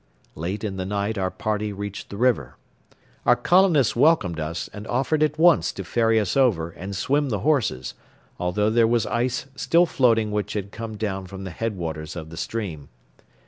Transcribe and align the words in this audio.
Late 0.33 0.63
in 0.63 0.77
the 0.77 0.85
night 0.87 1.19
our 1.19 1.29
party 1.29 1.71
reached 1.71 2.09
the 2.09 2.17
river. 2.17 2.57
Our 3.23 3.35
colonist 3.35 3.95
welcomed 3.95 4.39
us 4.39 4.67
and 4.73 4.87
offered 4.87 5.21
at 5.21 5.37
once 5.37 5.71
to 5.73 5.83
ferry 5.83 6.19
us 6.19 6.35
over 6.35 6.71
and 6.71 6.95
swim 6.95 7.29
the 7.29 7.41
horses, 7.41 7.93
although 8.39 8.71
there 8.71 8.87
was 8.87 9.05
ice 9.05 9.45
still 9.55 9.85
floating 9.85 10.31
which 10.31 10.53
had 10.53 10.71
come 10.71 10.97
down 10.97 11.27
from 11.27 11.43
the 11.43 11.51
head 11.51 11.77
waters 11.77 12.15
of 12.15 12.31
the 12.31 12.37
stream. 12.37 12.89